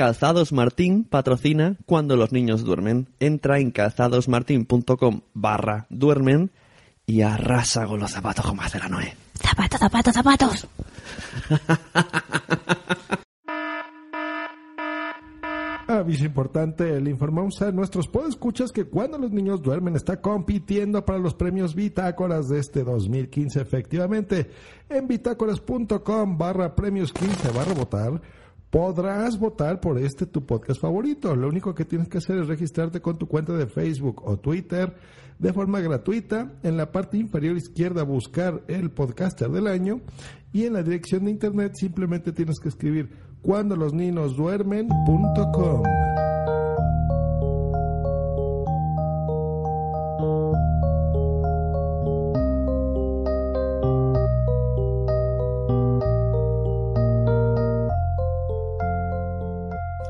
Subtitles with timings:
[0.00, 3.08] Calzados Martín patrocina cuando los niños duermen.
[3.20, 6.50] Entra en calzadosmartin.com barra duermen
[7.04, 9.14] y arrasa con los zapatos como hace la Noé.
[9.34, 10.66] Zapatos, zapatos, zapatos.
[15.86, 21.18] Aviso importante, le informamos a nuestros podescuchas que cuando los niños duermen está compitiendo para
[21.18, 24.50] los premios Bitácoras de este 2015 efectivamente.
[24.88, 28.22] En bitácoras.com barra premios 15 barra votar
[28.70, 31.34] podrás votar por este tu podcast favorito.
[31.34, 34.94] Lo único que tienes que hacer es registrarte con tu cuenta de Facebook o Twitter
[35.38, 36.52] de forma gratuita.
[36.62, 40.00] En la parte inferior izquierda buscar el podcaster del año
[40.52, 43.10] y en la dirección de internet simplemente tienes que escribir
[43.42, 45.82] cuando los niños duermen.com.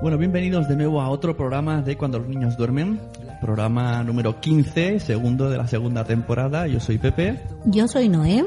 [0.03, 2.99] Bueno, bienvenidos de nuevo a otro programa de Cuando los niños duermen.
[3.41, 6.67] Programa número 15, segundo de la segunda temporada.
[6.67, 8.45] Yo soy Pepe Yo soy Noé.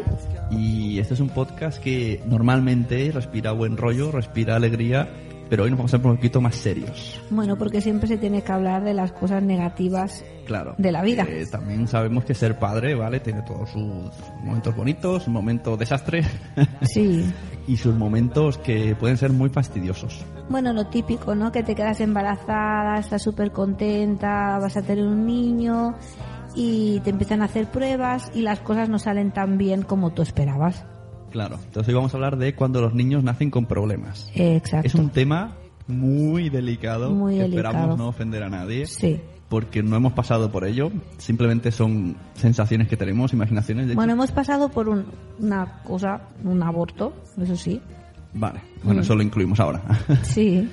[0.49, 5.07] y este es un podcast que normalmente respira buen rollo, respira alegría,
[5.49, 7.21] pero hoy nos vamos a ser un poquito más serios.
[7.29, 10.23] Bueno, porque siempre se tiene que hablar de las cosas negativas.
[10.45, 10.73] Claro.
[10.79, 11.25] De la vida.
[11.29, 13.19] Eh, también sabemos que ser padre, ¿vale?
[13.19, 14.11] Tiene todos sus
[14.43, 16.23] momentos bonitos, momentos desastre
[16.81, 17.31] Sí.
[17.67, 20.25] y sus momentos que pueden ser muy fastidiosos.
[20.49, 21.51] Bueno, lo típico, ¿no?
[21.51, 25.95] Que te quedas embarazada, estás súper contenta, vas a tener un niño
[26.55, 30.21] y te empiezan a hacer pruebas y las cosas no salen tan bien como tú
[30.21, 30.85] esperabas.
[31.31, 31.57] Claro.
[31.65, 34.29] Entonces hoy vamos a hablar de cuando los niños nacen con problemas.
[34.35, 34.85] Exacto.
[34.85, 35.55] Es un tema
[35.87, 37.09] muy delicado.
[37.11, 37.69] Muy delicado.
[37.69, 38.85] Esperamos no ofender a nadie.
[38.85, 39.19] Sí.
[39.53, 40.91] Porque no hemos pasado por ello.
[41.19, 43.87] Simplemente son sensaciones que tenemos, imaginaciones.
[43.87, 45.05] De Bueno, hemos pasado por un-
[45.39, 47.79] una cosa, un aborto, eso sí.
[48.33, 48.61] Vale.
[48.83, 49.03] Bueno, Mm.
[49.03, 49.83] eso lo incluimos ahora.
[50.23, 50.67] Sí.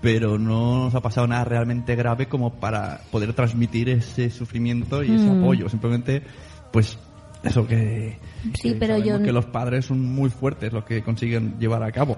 [0.00, 5.14] Pero no nos ha pasado nada realmente grave como para poder transmitir ese sufrimiento y
[5.14, 5.42] ese Mm.
[5.42, 5.68] apoyo.
[5.68, 6.22] Simplemente,
[6.72, 6.98] pues,
[7.44, 8.18] eso que.
[8.54, 11.92] Sí, que pero yo- que los padres son muy fuertes los que consiguen llevar a
[11.92, 12.16] cabo.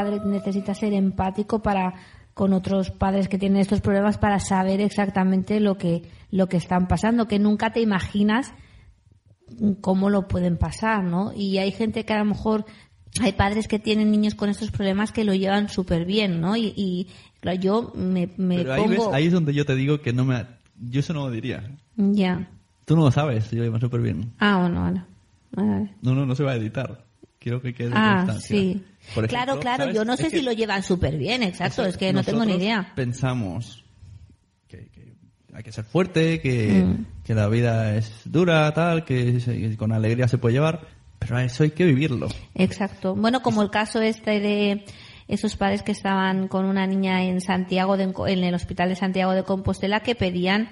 [0.00, 1.94] Padre necesita ser empático para
[2.34, 6.86] con otros padres que tienen estos problemas para saber exactamente lo que lo que están
[6.88, 8.52] pasando que nunca te imaginas
[9.80, 12.64] cómo lo pueden pasar no y hay gente que a lo mejor
[13.20, 16.72] hay padres que tienen niños con estos problemas que lo llevan súper bien no y,
[16.76, 17.08] y,
[17.40, 20.12] claro, yo me, me Pero ahí, pongo ves, ahí es donde yo te digo que
[20.12, 20.46] no me.
[20.78, 21.68] Yo eso no lo diría.
[21.96, 22.48] ya
[22.86, 24.32] Tú no lo sabes, yo lo llevo súper bien.
[24.38, 25.06] ah bueno bueno
[25.52, 25.90] Vale, vale.
[26.00, 27.04] No, no, no se va a editar.
[27.40, 28.56] Quiero que quede Ah, constancia.
[28.56, 28.84] sí.
[29.14, 29.96] Por claro, ejemplo, claro, ¿sabes?
[29.96, 32.22] yo no sé Es si que lo llevan súper bien, exacto, eso- es que no
[32.22, 32.92] tengo ni idea.
[32.94, 33.84] Pensamos
[34.68, 35.14] que, que
[35.52, 37.06] hay que ser fuerte, que, Mm.
[37.24, 40.86] que la vida es dura, tal, que se- con alegría se puede llevar,
[41.18, 42.28] pero a eso hay que vivirlo.
[42.54, 43.14] Exacto.
[43.16, 44.84] Bueno, como el caso este de
[45.28, 49.32] esos padres que estaban con una niña en Santiago, de- en el hospital de Santiago
[49.32, 50.70] de Compostela, que pedían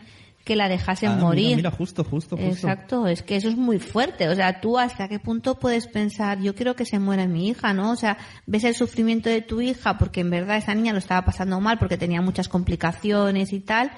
[0.49, 1.57] que la dejasen Ah, morir.
[1.57, 2.51] Mira, justo, justo, justo.
[2.53, 4.29] Exacto, es que eso es muy fuerte.
[4.31, 7.75] O sea, tú hasta qué punto puedes pensar, yo quiero que se muera mi hija,
[7.75, 7.91] ¿no?
[7.93, 8.17] O sea,
[8.47, 11.79] ves el sufrimiento de tu hija porque en verdad esa niña lo estaba pasando mal
[11.79, 13.91] porque tenía muchas complicaciones y tal,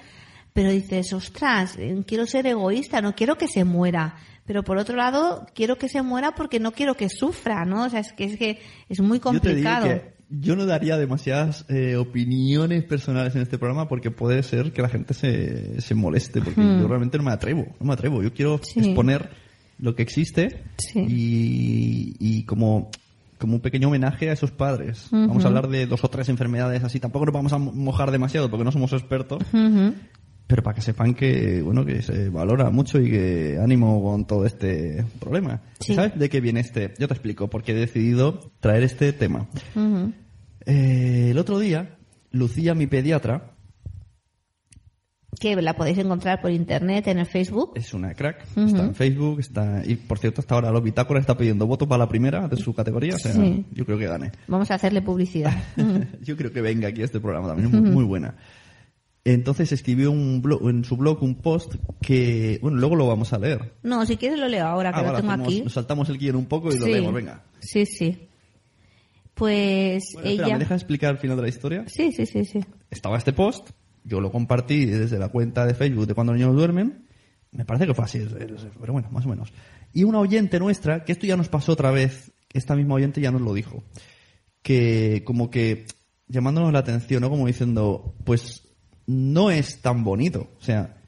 [0.53, 4.17] pero dices, ostras, eh, quiero ser egoísta, no quiero que se muera.
[4.45, 7.85] Pero por otro lado, quiero que se muera porque no quiero que sufra, ¿no?
[7.85, 9.87] O sea, es que es, que es muy Yo te digo complicado.
[9.87, 14.81] que yo no daría demasiadas eh, opiniones personales en este programa porque puede ser que
[14.83, 16.81] la gente se, se moleste, porque Hmm.
[16.81, 18.23] yo realmente no me atrevo, no me atrevo.
[18.23, 18.79] Yo quiero Sí.
[18.81, 19.31] exponer
[19.79, 21.01] lo que existe Sí.
[21.09, 22.91] y, y como,
[23.39, 25.09] como un pequeño homenaje a esos padres.
[25.11, 27.01] Vamos a hablar de dos o tres enfermedades así.
[27.01, 29.43] Tampoco nos vamos a mojar demasiado porque no somos expertos,
[30.47, 34.45] pero para que sepan que, bueno, que se valora mucho y que ánimo con todo
[34.47, 35.63] este problema.
[35.79, 35.95] Sí.
[35.95, 36.93] ¿Sabes de qué viene este?
[36.99, 39.49] Yo te explico porque he decidido traer este tema.
[40.67, 41.97] Eh, el otro día,
[42.31, 43.55] Lucía, mi pediatra,
[45.41, 47.73] Que la podéis encontrar por internet en el Facebook.
[47.77, 51.37] es una crack, está en Facebook, está y por cierto hasta ahora los bitácoras está
[51.37, 53.65] pidiendo votos para la primera de su categoría, o sea, Sí.
[53.73, 54.33] yo creo que gane.
[54.49, 55.53] Vamos a hacerle publicidad.
[56.23, 58.35] yo creo que venga aquí a este programa también, es muy, muy buena.
[59.25, 63.39] Entonces escribió un blog, en su blog un post que, bueno, luego lo vamos a
[63.39, 63.75] leer.
[63.83, 65.63] No, si quieres lo leo ahora, que Ah, lo vale, tengo hacemos- aquí.
[65.63, 66.93] Nos saltamos el guion un poco y lo Sí.
[66.93, 67.45] leemos, venga.
[67.61, 68.29] Sí, sí.
[69.41, 70.55] Pues Bueno, espera, ella...
[70.57, 71.85] ¿me dejas explicar el final de la historia?
[71.87, 72.61] Sí, sí, sí, sí.
[72.91, 73.71] Estaba este post,
[74.05, 77.07] yo lo compartí desde la cuenta de Facebook de cuando los niños duermen,
[77.51, 78.21] me parece que fue así,
[78.79, 79.51] pero bueno, más o menos.
[79.95, 83.31] Y una oyente nuestra, que esto ya nos pasó otra vez, esta misma oyente ya
[83.31, 83.83] nos lo dijo,
[84.61, 85.87] que como que
[86.29, 87.31] llamándonos la atención, ¿no?
[87.31, 88.69] Como diciendo, pues
[89.07, 91.00] no es tan bonito, o sea,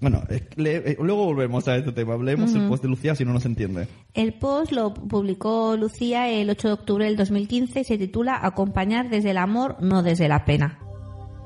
[0.00, 3.32] bueno, eh, le- luego volvemos a este tema, leemos el post de Lucía si no
[3.32, 3.88] nos entiende.
[4.14, 9.08] El post lo publicó Lucía el 8 de octubre del 2015 y se titula Acompañar
[9.10, 10.78] desde el amor, no desde la pena.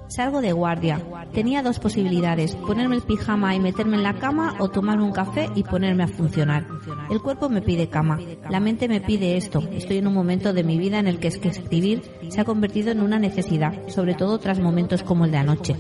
[0.09, 1.01] Salgo de guardia.
[1.33, 5.49] Tenía dos posibilidades, ponerme el pijama y meterme en la cama o tomarme un café
[5.55, 6.67] y ponerme a funcionar.
[7.13, 8.19] El cuerpo me pide cama,
[8.51, 9.63] la mente me pide esto.
[9.73, 13.03] Estoy en un momento de mi vida en el que escribir se ha convertido en
[13.03, 15.77] una necesidad, sobre todo tras momentos como el de anoche.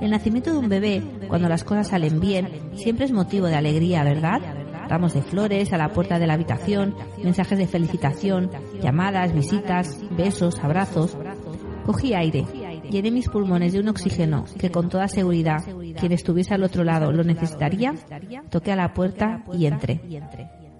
[0.00, 4.04] El nacimiento de un bebé, cuando las cosas salen bien, siempre es motivo de alegría,
[4.04, 4.40] ¿verdad?
[4.88, 8.50] Ramos de flores a la puerta de la habitación, mensajes de felicitación,
[8.80, 11.16] llamadas, visitas, besos, abrazos.
[11.84, 12.44] Cogí aire,
[12.90, 15.64] llené mis pulmones de un oxígeno que con toda seguridad
[15.98, 17.94] quien estuviese al otro lado lo necesitaría,
[18.50, 20.00] toqué a la puerta y entré.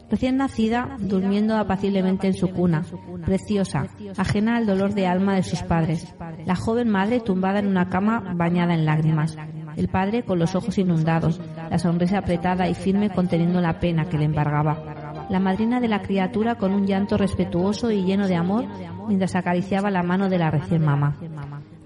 [0.08, 2.84] Recién nacida, durmiendo apaciblemente en su cuna,
[3.24, 3.86] preciosa,
[4.16, 6.14] ajena al dolor de alma de sus padres.
[6.44, 9.36] La joven madre tumbada en una cama bañada en lágrimas.
[9.76, 14.16] El padre con los ojos inundados, la sonrisa apretada y firme conteniendo la pena que
[14.16, 15.26] le embargaba.
[15.28, 18.64] La madrina de la criatura con un llanto respetuoso y lleno de amor
[19.08, 21.16] mientras acariciaba la mano de la recién mamá.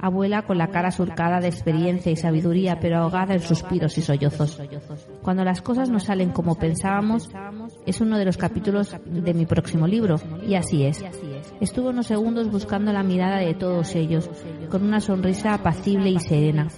[0.03, 4.61] Abuela con la cara surcada de experiencia y sabiduría, pero ahogada en suspiros y sollozos.
[5.23, 7.29] Cuando las cosas no salen como pensábamos,
[7.87, 10.17] es uno de los capítulos de mi próximo libro,
[10.47, 11.05] y así es.
[11.61, 14.31] Estuvo unos segundos buscando la mirada de todos ellos,
[14.71, 16.69] con una sonrisa apacible y serena.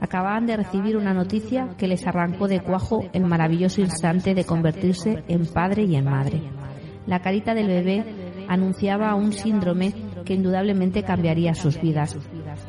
[0.00, 5.22] Acababan de recibir una noticia que les arrancó de cuajo el maravilloso instante de convertirse
[5.28, 6.42] en padre y en madre.
[7.06, 8.04] La carita del bebé
[8.48, 9.92] anunciaba un síndrome
[10.24, 12.16] que indudablemente cambiaría sus vidas.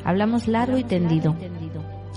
[0.04, 1.36] Hablamos largo y tendido.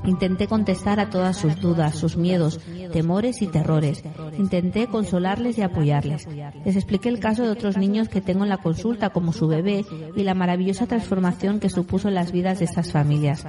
[0.05, 2.59] Intenté contestar a todas sus dudas, sus miedos,
[2.93, 4.03] temores y terrores.
[4.37, 6.27] Intenté consolarles y apoyarles.
[6.63, 9.85] Les expliqué el caso de otros niños que tengo en la consulta, como su bebé,
[10.15, 13.45] y la maravillosa transformación que supuso en las vidas de estas familias.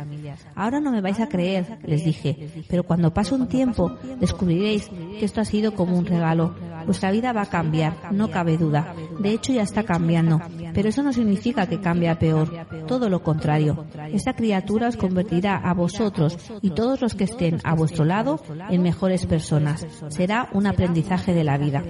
[0.54, 4.88] Ahora no me vais a creer, les dije, pero cuando pase un tiempo descubriréis
[5.18, 6.54] que esto ha sido como un regalo.
[6.88, 8.94] Vuestra vida va a cambiar, no cabe duda.
[9.20, 10.40] De hecho ya está cambiando,
[10.72, 12.50] pero eso no significa que cambie a peor.
[12.86, 13.84] Todo lo contrario.
[14.10, 18.40] Esta criatura os convertirá a vosotros y todos los que estén a vuestro lado
[18.70, 19.86] en mejores personas.
[20.08, 21.84] Será un aprendizaje de la vida.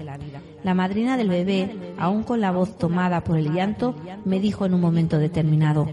[0.65, 4.75] La madrina del bebé, aún con la voz tomada por el llanto, me dijo en
[4.75, 5.87] un momento determinado,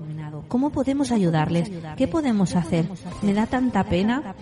[0.48, 1.72] ¿Cómo podemos ayudarles?
[1.96, 2.90] ¿Qué podemos hacer?
[3.22, 4.34] ¿Me da tanta pena?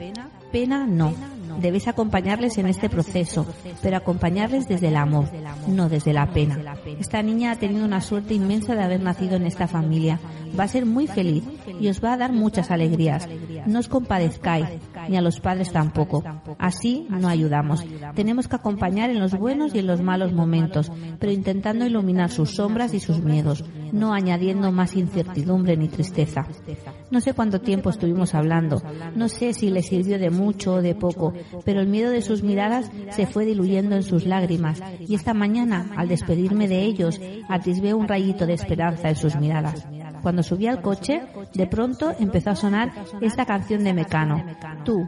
[0.54, 1.14] Pena no.
[1.60, 3.46] Debéis acompañarles en este proceso,
[3.82, 5.26] pero acompañarles desde el amor,
[5.68, 6.60] no desde la pena.
[7.00, 10.20] Esta niña ha tenido una suerte inmensa de haber nacido en esta familia.
[10.58, 11.44] Va a ser muy feliz
[11.80, 13.28] y os va a dar muchas alegrías.
[13.66, 14.68] No os compadezcáis,
[15.10, 16.24] ni a los padres tampoco.
[16.58, 17.84] Así no ayudamos.
[18.16, 22.56] Tenemos que acompañar en los buenos y en los malos momentos, pero intentando iluminar sus
[22.56, 26.46] sombras y sus miedos, no añadiendo más incertidumbre ni tristeza.
[27.10, 28.82] No sé cuánto tiempo estuvimos hablando,
[29.16, 31.34] no sé si le sirvió de mucho o de poco,
[31.66, 35.92] pero el miedo de sus miradas se fue diluyendo en sus lágrimas y esta mañana,
[35.96, 37.20] al despedirme de ellos,
[37.50, 39.86] atisbé un rayito de esperanza en sus miradas.
[40.24, 41.22] Cuando subí al coche,
[41.54, 44.44] de pronto empezó a sonar esta canción de Mecano,
[44.86, 45.08] Tú,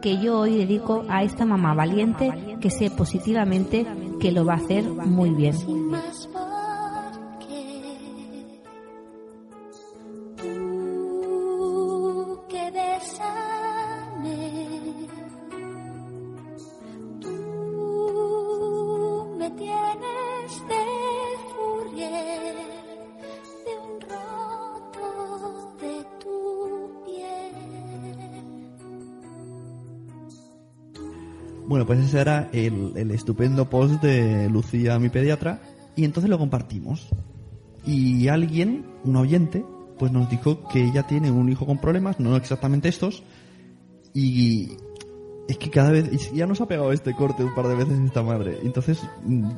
[0.00, 3.86] que yo hoy dedico a esta mamá valiente que sé positivamente
[4.20, 5.54] que lo va a hacer muy bien.
[31.84, 35.60] Bueno, pues ese era el, el estupendo post de Lucía, mi pediatra,
[35.96, 37.08] y entonces lo compartimos.
[37.84, 39.64] Y alguien, un oyente,
[39.98, 43.22] pues nos dijo que ella tiene un hijo con problemas, no exactamente estos,
[44.14, 44.72] y
[45.48, 48.22] es que cada vez, ya nos ha pegado este corte un par de veces esta
[48.22, 48.58] madre.
[48.62, 49.48] Entonces mm,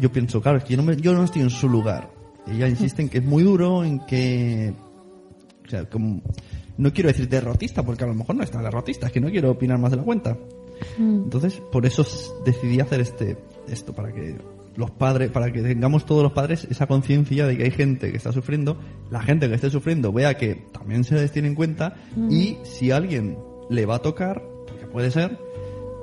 [0.00, 2.10] yo pienso, claro, es que yo no, me- yo no estoy en su lugar.
[2.46, 4.72] Ella insiste en que es muy duro, en que...
[5.66, 6.22] O sea, como,
[6.78, 9.30] no quiero decir derrotista, porque a lo mejor no es tan derrotista, es que no
[9.30, 10.36] quiero opinar más de la cuenta.
[10.98, 12.06] Entonces, por eso
[12.44, 13.36] decidí hacer este
[13.68, 14.36] esto, para que
[14.76, 18.16] los padres, para que tengamos todos los padres esa conciencia de que hay gente que
[18.16, 18.76] está sufriendo,
[19.10, 21.94] la gente que esté sufriendo vea que también se les tiene en cuenta
[22.30, 23.38] y si alguien
[23.70, 25.38] le va a tocar, porque puede ser,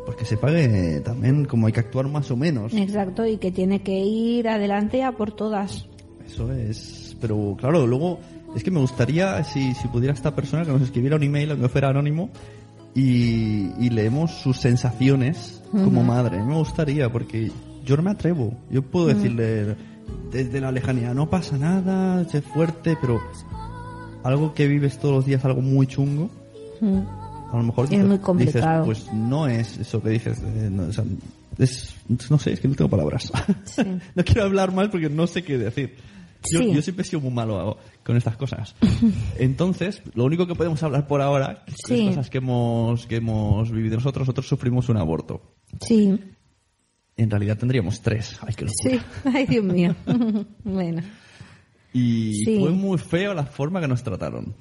[0.06, 2.74] pues que se pague también como hay que actuar más o menos.
[2.74, 5.88] Exacto, y que tiene que ir adelante a por todas.
[6.26, 7.16] Eso es.
[7.20, 8.20] Pero claro, luego
[8.56, 11.70] es que me gustaría si, si pudiera esta persona que nos escribiera un email, aunque
[11.70, 12.30] fuera anónimo,
[12.94, 16.44] y, y leemos sus sensaciones como madre.
[16.44, 17.52] Me gustaría, porque
[17.86, 18.54] yo no me atrevo.
[18.70, 19.76] Yo puedo decirle
[20.32, 23.20] desde la lejanía, no pasa nada, sé fuerte, pero
[24.24, 26.30] algo que vives todos los días, algo muy chungo,
[26.82, 28.86] a lo mejor Es dices, muy complicado.
[28.86, 31.04] dices, pues no es eso que dices, eh, no, o sea,
[31.58, 31.96] es,
[32.30, 33.32] no sé, es que no tengo palabras.
[33.66, 33.82] Sí.
[34.16, 35.96] no quiero hablar mal porque no sé qué decir.
[36.50, 36.74] Yo, Sí.
[36.74, 38.76] yo siempre he sido muy malo con estas cosas.
[39.38, 42.02] Entonces, lo único que podemos hablar por ahora, Sí.
[42.08, 45.42] es cosas que hemos, que hemos vivido nosotros, nosotros sufrimos un aborto.
[45.82, 46.20] Sí,
[47.18, 48.40] En realidad tendríamos tres.
[48.42, 49.06] Ay, qué locura.
[49.24, 49.30] sí.
[49.36, 49.96] Ay, Dios mío.
[50.64, 51.04] bueno,
[51.94, 52.58] Y Sí.
[52.60, 54.56] fue muy feo la forma que nos trataron.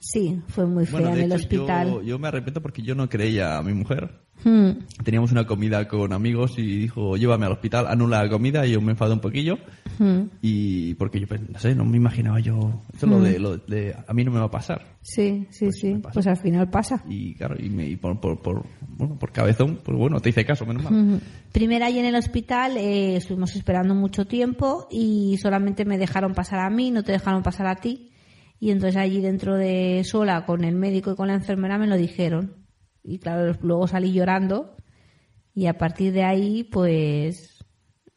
[0.00, 1.90] Sí, fue muy fea Bueno, en el hecho, hospital.
[1.90, 4.10] Yo, yo me arrepiento porque yo no creía a mi mujer.
[4.44, 4.70] Mm.
[5.04, 8.80] Teníamos una comida con amigos y dijo, llévame al hospital, anula la comida y yo
[8.80, 9.58] me enfadé un poquillo.
[9.98, 10.22] Mm.
[10.40, 13.94] Y porque yo, pues, no sé, no me imaginaba yo, eso lo, de, lo de,
[14.06, 14.96] a mí no me va a pasar.
[15.02, 16.00] Sí, sí, Pues sí.
[16.12, 17.02] Pues al final pasa.
[17.08, 20.44] Y claro, y, me, y por, por, por, bueno, por cabezón, pues bueno, te hice
[20.44, 20.92] caso, menos mal.
[20.94, 21.20] Ujú.
[21.52, 26.60] Primero ahí en el hospital eh, estuvimos esperando mucho tiempo y solamente me dejaron pasar
[26.60, 28.10] a mí, no te dejaron pasar a ti.
[28.60, 31.96] Y entonces allí dentro de sola con el médico y con la enfermera me lo
[31.96, 32.66] dijeron.
[33.02, 34.76] Y claro, luego salí llorando
[35.54, 37.60] y a partir de ahí pues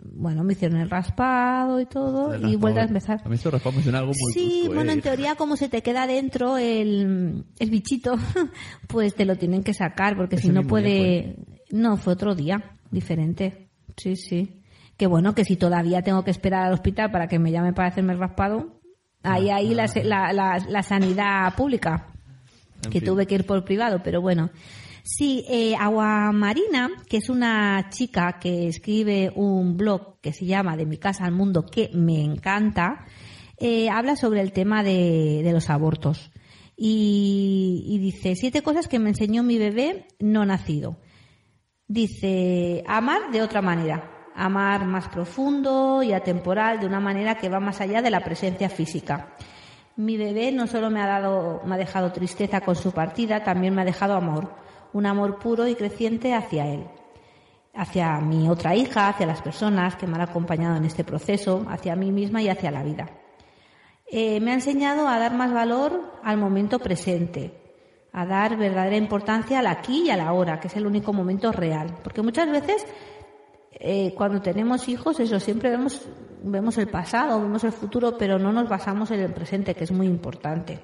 [0.06, 3.22] bueno, me hicieron el raspado y todo y vuelta a empezar.
[3.24, 4.96] A mí esto raspado me suena algo muy Sí, bueno, eh.
[4.96, 8.16] en teoría como se te queda dentro el, el bichito,
[8.88, 11.38] pues te lo tienen que sacar, porque si no puede...
[11.72, 13.70] No, fue otro día, diferente.
[13.98, 14.62] Sí, sí.
[14.98, 17.88] Que bueno, que si todavía tengo que esperar al hospital para que me llame para
[17.88, 18.82] hacerme el raspado,
[19.24, 22.08] ahí, Ah, ahí la, la, la, la sanidad pública,
[22.84, 23.10] En que fin.
[23.10, 24.50] tuve que ir por privado, pero bueno.
[25.06, 30.78] Sí, eh, Agua Marina, que es una chica que escribe un blog que se llama
[30.78, 33.06] De mi casa al mundo, que me encanta,
[33.58, 36.32] eh, habla sobre el tema de, de los abortos.
[36.78, 40.98] Y, y dice, siete cosas que me enseñó mi bebé no nacido.
[41.88, 47.60] Dice, amar de otra manera, amar más profundo y atemporal, de una manera que va
[47.60, 49.36] más allá de la presencia física.
[49.96, 53.76] Mi bebé no solo me ha dado, me ha dejado tristeza con su partida, también
[53.76, 54.54] me ha dejado amor,
[54.92, 56.88] un amor puro y creciente hacia él,
[57.76, 61.96] hacia mi otra hija, hacia las personas que me han acompañado en este proceso, hacia
[61.96, 63.10] mí misma y hacia la vida.
[64.16, 67.52] Eh, me ha enseñado a dar más valor al momento presente,
[68.12, 71.52] a dar verdadera importancia al aquí y a la ahora, que es el único momento
[71.52, 71.98] real.
[72.04, 72.86] Porque muchas veces,
[73.80, 76.02] eh, cuando tenemos hijos, eso, siempre vemos,
[76.44, 79.92] vemos el pasado, vemos el futuro, pero no nos basamos en el presente, que es
[79.92, 80.80] muy importante.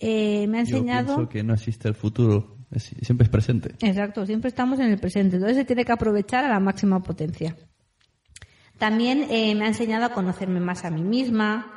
[0.00, 1.14] Eh, me ha Yo enseñado...
[1.16, 3.74] pienso que no existe el futuro, es- siempre es presente.
[3.80, 7.56] Exacto, siempre estamos en el presente, entonces se tiene que aprovechar a la máxima potencia.
[8.78, 11.70] También eh, me ha enseñado a conocerme más a mí misma,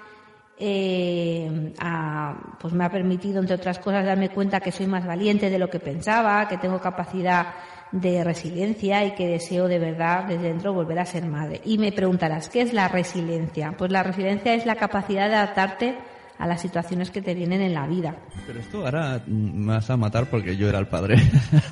[0.60, 5.50] eh, a- pues me ha permitido, entre otras cosas, darme cuenta que soy más valiente
[5.52, 7.54] de lo que pensaba, que tengo capacidad
[7.92, 11.62] de resiliencia y que deseo de verdad desde dentro volver a ser madre.
[11.66, 13.76] Y me preguntarás, ¿qué es la resiliencia?
[13.78, 15.96] Pues la resiliencia es la capacidad de adaptarte
[16.38, 18.16] a las situaciones que te vienen en la vida.
[18.46, 21.18] Pero esto ahora me vas a matar porque yo era el padre.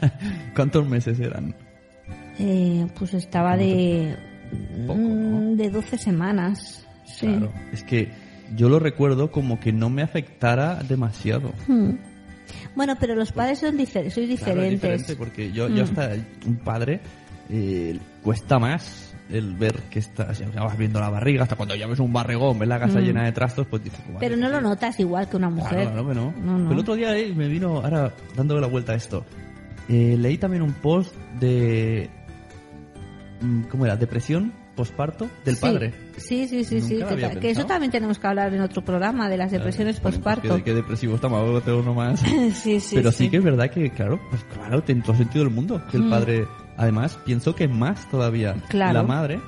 [0.55, 1.55] ¿Cuántos meses eran?
[2.39, 4.17] Eh, pues estaba de,
[4.87, 5.39] Poco, ¿no?
[5.39, 6.87] mm, de 12 semanas.
[7.05, 7.27] Sí.
[7.27, 8.11] Claro, es que
[8.55, 11.53] yo lo recuerdo como que no me afectara demasiado.
[11.67, 11.91] Hmm.
[12.75, 14.81] Bueno, pero los padres son difer- sois Claro, es diferentes.
[14.81, 15.85] diferente porque yo, yo Mm.
[15.85, 16.11] hasta
[16.45, 16.99] un padre
[17.49, 21.87] eh, cuesta más el ver que estás, ya vas viendo la barriga, hasta cuando ya
[21.87, 24.19] ves un barrigón, ves la casa llena de trastos, pues dices, "Vale, Mm.
[24.19, 25.87] pero no lo notas igual que una mujer.
[25.87, 26.33] Claro, claro no.
[26.43, 26.63] No, no.
[26.69, 29.25] Pero el otro día eh, me vino, ahora dándole la vuelta a esto,
[29.89, 32.09] eh, leí también un post de,
[33.41, 33.95] mm, ¿cómo era?
[33.95, 35.61] Depresión posparto del Sí.
[35.61, 35.93] padre.
[36.17, 36.99] Sí, sí, sí, sí.
[37.07, 40.63] que, que eso también tenemos que hablar en otro programa de las depresiones pues posparto.
[40.63, 42.19] Qué depresivo está, luego tengo uno más.
[42.53, 42.95] sí, sí.
[42.95, 43.29] Pero sí.
[43.29, 46.09] que es verdad que, claro, pues claro, en todo sentido del mundo, que el Mm.
[46.09, 48.53] padre Además, pienso que más todavía.
[48.67, 48.91] Claro.
[48.95, 49.39] La madre,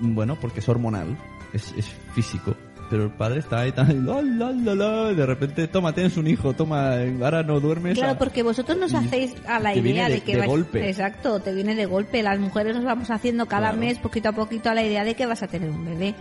[0.00, 1.18] bueno, porque es hormonal,
[1.52, 2.54] es, es físico.
[2.88, 4.06] Pero el padre está ahí tan...
[4.06, 7.98] la, la, la, la, y de repente, toma, tienes un hijo, toma, ahora no duermes.
[7.98, 10.88] Claro, porque vosotros nos hacéis a la idea de- de, que de vais- golpe.
[10.88, 12.22] Exacto, te viene de golpe.
[12.22, 13.78] Las mujeres nos vamos haciendo cada Claro.
[13.78, 16.14] mes, poquito a poquito, a la idea de que vas a tener un bebé.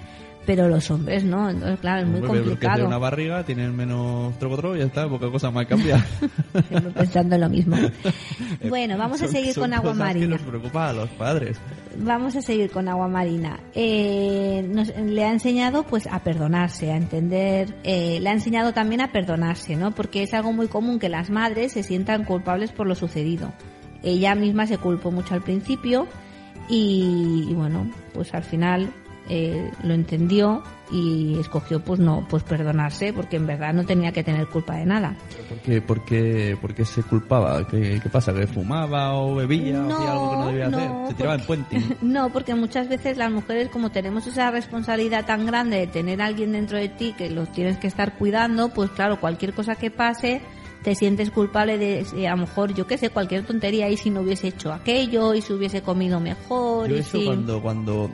[0.46, 2.76] Pero los hombres no, entonces claro, es muy complicado.
[2.76, 6.06] tiene una barriga, tienen menos trocotro y ya está, poca cosa más cambia.
[6.70, 7.76] Siempre pensando en lo mismo.
[8.70, 10.38] Bueno, vamos a seguir con agua cosas que marina.
[10.38, 11.58] nos preocupa a los padres.
[11.98, 13.60] Vamos a seguir con agua marina.
[13.74, 19.02] Eh, nos- le ha enseñado pues a perdonarse, a entender, eh, le ha enseñado también
[19.02, 19.92] a perdonarse, ¿no?
[19.92, 23.52] Porque es algo muy común que las madres se sientan culpables por lo sucedido.
[24.04, 26.08] Ella misma se culpó mucho al principio
[26.70, 28.90] y, y bueno, pues al final
[29.30, 34.24] eh, lo entendió y escogió pues no, pues perdonarse porque en verdad no tenía que
[34.24, 35.16] tener culpa de nada.
[35.50, 37.68] ¿Por qué, por qué, por qué se culpaba?
[37.68, 38.34] ¿Qué, qué pasa?
[38.34, 41.08] ¿Que fumaba o bebía o hacía algo que no debía no, hacer?
[41.08, 41.96] Se tiraba en porque- puente.
[42.06, 46.28] No, porque muchas veces las mujeres, como tenemos esa responsabilidad tan grande de tener a
[46.28, 49.90] alguien dentro de ti que los tienes que estar cuidando, pues claro, cualquier cosa que
[49.90, 50.42] pase,
[50.84, 54.22] te sientes culpable de, a lo mejor, yo qué sé, cualquier tontería, y si no
[54.22, 57.26] hubiese hecho aquello, y si hubiese comido mejor, Yo y eso si...
[57.26, 58.12] cuando, cuando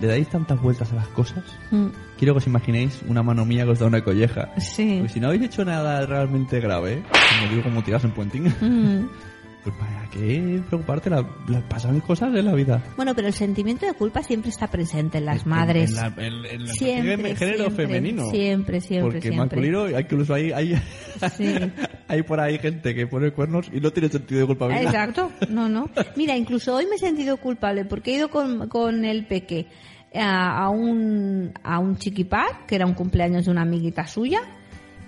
[0.00, 1.86] le dais tantas vueltas a las cosas, Mm,
[2.18, 4.50] quiero que os imaginéis una mano mía que os da una colleja.
[4.58, 4.98] Sí.
[5.00, 7.02] Pues si no habéis hecho nada realmente grave,
[7.38, 9.08] como digo, como tiras en puenting, Mm.
[9.64, 12.82] pues para qué preocuparte, la, la- pasan cosas en la vida.
[12.96, 15.90] Bueno, pero el sentimiento de culpa siempre está presente en las madres.
[15.90, 18.30] En, la, en- en el Siempre, género siempre, femenino.
[18.30, 19.40] siempre, siempre, Porque siempre.
[19.60, 20.80] masculino, incluso hay, hay,
[21.36, 21.54] Sí.
[22.08, 24.84] hay por ahí gente que pone cuernos y no tiene sentido de culpabilidad.
[24.92, 25.88] Exacto, no, no.
[26.16, 29.66] Mira, incluso hoy me he sentido culpable porque he ido con, con el peque
[30.14, 34.40] a, a un, a un chiquipar, que era un cumpleaños de una amiguita suya,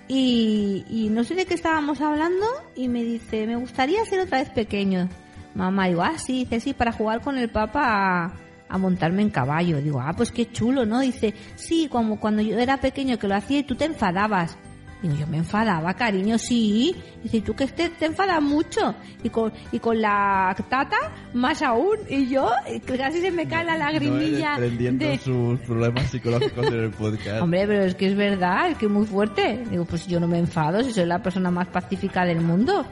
[0.07, 2.45] y, y no sé de qué estábamos hablando,
[2.75, 5.09] y me dice, me gustaría ser otra vez pequeño.
[5.55, 8.33] Mamá, digo, ah, sí, dice, sí, para jugar con el papa a,
[8.69, 9.81] a montarme en caballo.
[9.81, 10.99] Digo, ah, pues qué chulo, ¿no?
[10.99, 14.57] Dice, sí, como cuando yo era pequeño que lo hacía y tú te enfadabas.
[15.01, 16.95] Digo, yo me enfadaba, cariño, sí.
[17.21, 18.95] Dice, tú que te, te enfadas mucho.
[19.23, 20.97] Y con, y con la tata,
[21.33, 21.97] más aún.
[22.09, 24.57] Y yo, eh, casi se me cae la lagrimilla.
[24.57, 25.19] No de...
[25.19, 27.41] sus problemas psicológicos en el podcast.
[27.41, 29.63] Hombre, pero es que es verdad, es que es muy fuerte.
[29.69, 32.85] Digo, pues yo no me enfado si soy la persona más pacífica del mundo.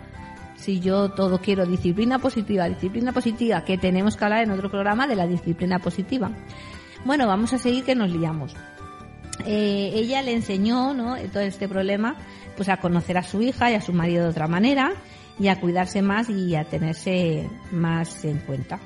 [0.56, 5.08] Si yo todo quiero disciplina positiva, disciplina positiva, que tenemos que hablar en otro programa
[5.08, 6.32] de la disciplina positiva.
[7.04, 8.56] Bueno, vamos a seguir que nos liamos.
[9.46, 11.16] Eh, ella le enseñó, ¿no?
[11.32, 12.16] Todo este problema,
[12.56, 14.94] pues a conocer a su hija y a su marido de otra manera
[15.40, 18.80] y a cuidarse más y a tenerse más en cuenta.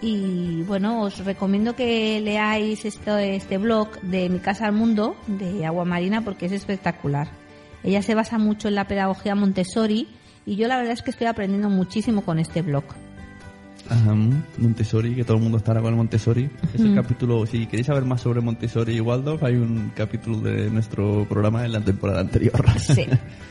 [0.00, 5.64] Y bueno, os recomiendo que leáis esto, este blog de Mi Casa al Mundo de
[5.64, 7.28] Agua Marina porque es espectacular.
[7.82, 10.08] Ella se basa mucho en la pedagogía Montessori
[10.44, 12.84] y yo la verdad es que estoy aprendiendo muchísimo con este blog.
[13.88, 14.14] Ajá,
[14.58, 16.50] Montessori, que todo el mundo estará con el Montessori.
[16.74, 20.70] Es el capítulo, si queréis saber más sobre Montessori y Waldorf, hay un capítulo de
[20.70, 22.64] nuestro programa en la temporada anterior.
[22.78, 23.06] Sí.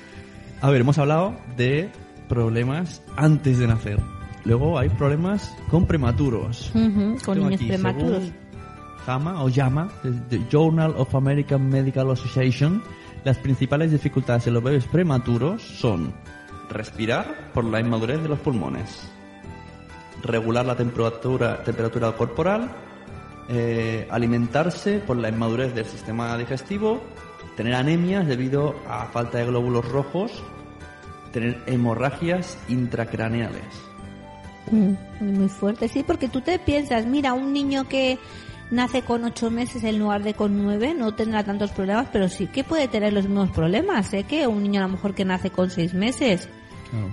[0.61, 1.89] A ver, hemos hablado de
[2.27, 3.99] problemas antes de nacer.
[4.45, 6.71] Luego hay problemas con prematuros.
[7.23, 8.31] Con niños aquí, prematuros.
[9.05, 9.89] JAMA o JAMA,
[10.29, 12.81] The Journal of American Medical Association,
[13.23, 16.13] las principales dificultades en los bebés prematuros son
[16.69, 19.11] respirar por la inmadurez de los pulmones,
[20.25, 22.71] regular la temperatura, temperatura corporal,
[23.47, 27.01] eh, alimentarse por la inmadurez del sistema digestivo,
[27.55, 30.43] tener anemias debido a falta de glóbulos rojos,
[31.31, 33.63] tener hemorragias intracraneales.
[34.71, 38.17] Mm, muy fuerte, sí, porque tú te piensas, mira, un niño que
[38.71, 42.47] nace con ocho meses en lugar de con nueve no tendrá tantos problemas, pero sí
[42.47, 44.23] que puede tener los mismos problemas, ¿eh?
[44.23, 46.49] Que un niño a lo mejor que nace con seis meses,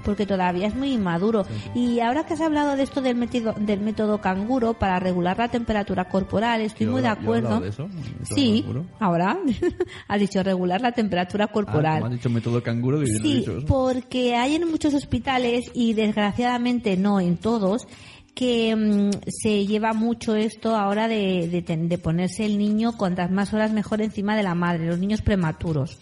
[0.05, 1.45] porque todavía es muy inmaduro.
[1.75, 5.49] Y ahora que has hablado de esto del método, del método canguro para regular la
[5.49, 7.61] temperatura corporal, estoy muy de acuerdo.
[7.61, 7.89] de eso,
[8.35, 8.85] sí, canguro.
[9.01, 9.39] ahora
[10.09, 12.03] has dicho regular la temperatura Ah, corporal.
[12.05, 13.67] has dicho método canguro, no he Sí, dicho eso.
[13.67, 17.87] porque hay en muchos hospitales y desgraciadamente no en todos
[18.35, 23.53] que mm, se lleva mucho esto ahora de, de, de ponerse el niño cuantas más
[23.53, 25.99] horas mejor encima de la madre, los niños prematuros.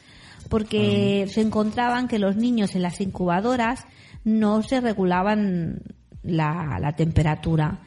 [0.51, 3.85] Porque se encontraban que los niños en las incubadoras
[4.25, 5.81] no se regulaban
[6.23, 7.81] la, la temperatura.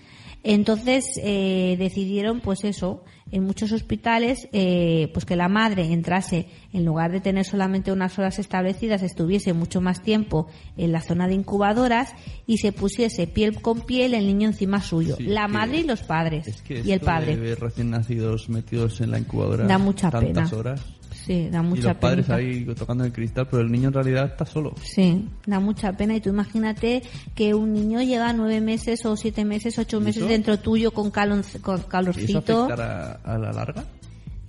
[0.46, 6.84] Entonces eh, decidieron, pues eso, en muchos hospitales, eh, pues que la madre entrase, en
[6.84, 11.36] lugar de tener solamente unas horas establecidas, estuviese mucho más tiempo en la zona de
[11.36, 12.14] incubadoras
[12.46, 16.04] y se pusiese piel con piel el niño encima suyo, Sí, la madre y los
[16.04, 17.38] padres Es que y el padre.
[17.38, 20.60] de recién nacidos metidos en la incubadora Da mucha tantas pena.
[20.60, 20.82] horas.
[21.26, 22.36] Sí, da mucha y los padres penita.
[22.36, 24.74] ahí tocando el cristal, pero el niño en realidad está solo.
[24.84, 26.16] Sí, da mucha pena.
[26.16, 27.02] Y tú imagínate
[27.34, 31.12] que un niño lleva nueve meses o siete meses, ocho ¿Y meses dentro tuyo con,
[31.12, 32.64] calon- con ¿Y eso calorcito.
[32.66, 33.86] afectará a la larga?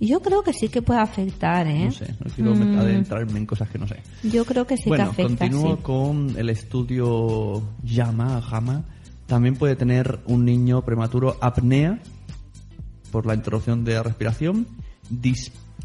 [0.01, 1.85] Yo creo que sí que puede afectar, ¿eh?
[1.85, 3.95] No sé, no quiero Mm, adentrarme en cosas que no sé.
[4.23, 5.81] Yo creo que sí bueno, que afecta, continúo sí.
[5.81, 8.83] con el estudio Yama, Jama.
[9.27, 11.99] También puede tener un niño prematuro apnea
[13.11, 14.67] por la interrupción de la respiración,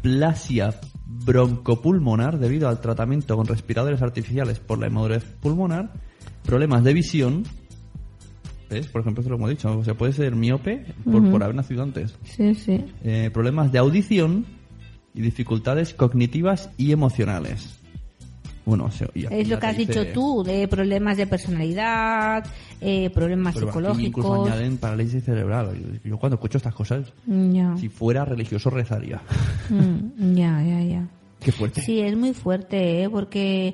[0.01, 5.91] displasia broncopulmonar debido al tratamiento con respiradores artificiales por la inmadurez pulmonar,
[6.43, 7.43] problemas de visión,
[8.69, 8.87] ¿ves?
[8.87, 11.83] Por ejemplo, eso lo hemos dicho, o sea, puede ser miope por, por haber nacido
[11.83, 12.85] antes, Sí, sí.
[13.03, 14.45] eh, problemas de audición
[15.13, 17.77] y dificultades cognitivas y emocionales.
[18.65, 21.25] Bueno, o sea, y aquí Es lo que has dice- dicho tú, de problemas de
[21.27, 22.45] personalidad,
[22.79, 24.47] eh, problemas Pero aquí incluso psicológicos.
[24.51, 25.99] añaden parálisis cerebral.
[26.03, 27.11] Yo cuando escucho estas cosas,
[27.79, 29.21] si fuera religioso rezaría.
[29.69, 31.07] Mm, ya, ya, ya.
[31.39, 31.81] Qué fuerte.
[31.81, 33.09] Sí, es muy fuerte, ¿eh?
[33.09, 33.73] porque,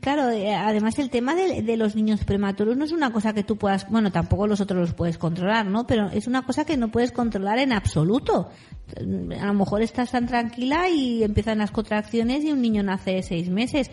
[0.00, 3.42] claro, eh, además el tema de, de los niños prematuros no es una cosa que
[3.42, 5.84] tú puedas, bueno, tampoco los otros los puedes controlar, ¿no?
[5.84, 8.50] Pero es una cosa que no puedes controlar en absoluto.
[8.96, 13.22] A lo mejor estás tan tranquila y empiezan las contracciones y un niño nace de
[13.24, 13.90] seis meses.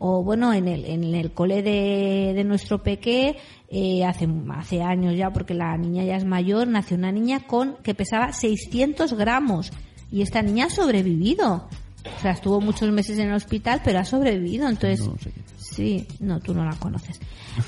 [0.00, 3.36] O bueno, en el, en el cole de, de nuestro peque,
[3.68, 7.76] eh, hace, hace años ya, porque la niña ya es mayor, nació una niña con
[7.82, 9.72] que pesaba 600 gramos.
[10.10, 11.68] Y esta niña ha sobrevivido.
[12.16, 14.68] O sea, estuvo muchos meses en el hospital, pero ha sobrevivido.
[14.68, 15.14] Entonces, No
[15.58, 17.20] sí, no, tú no la conoces.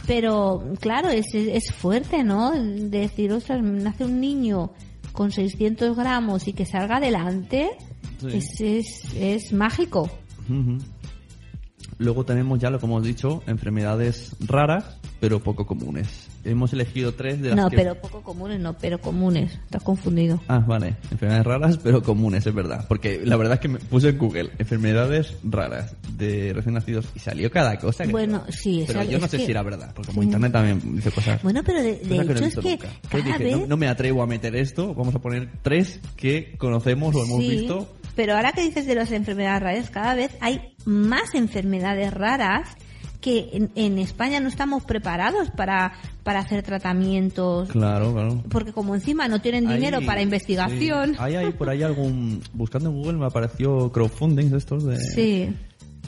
[0.07, 2.53] Pero, claro, es, es, es fuerte, ¿no?
[2.53, 4.71] Decir, ostras, nace un niño
[5.13, 7.71] con 600 gramos y que salga adelante,
[8.21, 8.29] Sí.
[8.35, 10.09] es, es, es mágico.
[12.01, 16.29] Luego tenemos ya lo que hemos dicho, enfermedades raras, pero poco comunes.
[16.45, 17.77] Hemos elegido tres de las No, que...
[17.77, 19.53] pero poco comunes, no, pero comunes.
[19.67, 20.41] Estás confundido.
[20.49, 20.97] Ah, vale.
[21.11, 22.87] Enfermedades raras, pero comunes, es verdad.
[22.89, 27.19] Porque la verdad es que me puse en Google enfermedades raras de recién nacidos y
[27.19, 28.05] salió cada cosa.
[28.05, 30.29] que- Bueno, sí, Pero es- yo no sé que- si era verdad, porque como Sí.
[30.29, 31.43] internet también dice cosas.
[31.43, 32.79] Bueno, pero de, de que no hecho es que
[33.11, 33.59] cada dije, vez...
[33.59, 37.41] no, no me atrevo a meter esto, vamos a poner tres que conocemos o hemos
[37.41, 37.95] Sí, visto.
[38.17, 42.69] Pero ahora que dices de las enfermedades raras, cada vez hay más enfermedades raras
[43.21, 45.93] que en, en España no estamos preparados para,
[46.23, 47.69] para hacer tratamientos.
[47.69, 48.43] Claro, claro.
[48.49, 51.11] Porque como encima no tienen dinero para investigación.
[51.13, 51.17] sí.
[51.19, 52.43] Hay, hay por ahí algún.
[52.55, 54.97] Buscando en Google me apareció crowdfunding de estos de.
[54.99, 55.55] Sí,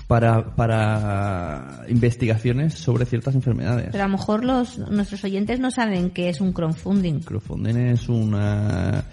[0.06, 3.88] Para, para investigaciones sobre ciertas enfermedades.
[3.92, 7.20] pero a lo mejor los, nuestros oyentes no saben qué es un crowdfunding.
[7.20, 9.04] Crowdfunding es una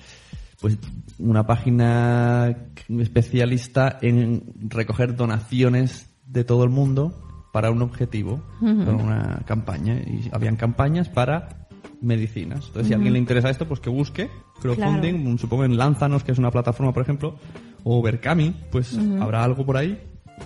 [0.62, 0.78] pues
[1.18, 2.56] una página
[2.88, 7.14] especialista en recoger donaciones de todo el mundo
[7.52, 8.42] para un objetivo,
[8.86, 9.96] para una campaña.
[9.96, 11.68] Y habían campañas para
[12.02, 12.68] medicinas.
[12.68, 14.30] Entonces, si a alguien le interesa esto, pues que busque
[14.62, 17.36] crowdfunding, un- supongo en Lánzanos, que es una plataforma, por ejemplo,
[17.84, 20.00] o Berkami, pues habrá algo por ahí